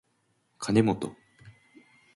[0.57, 1.13] かねもと